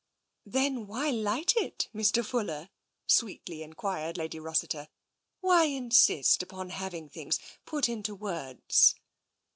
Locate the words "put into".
7.67-8.15